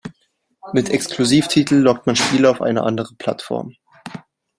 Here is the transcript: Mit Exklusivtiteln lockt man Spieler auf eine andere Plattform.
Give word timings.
Mit 0.73 0.89
Exklusivtiteln 0.89 1.83
lockt 1.83 2.07
man 2.07 2.15
Spieler 2.15 2.49
auf 2.49 2.61
eine 2.63 2.81
andere 2.81 3.13
Plattform. 3.19 3.75